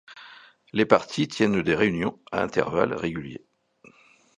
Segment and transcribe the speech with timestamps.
[0.73, 3.45] Les Parties tiennent des réunions à intervalles réguliers.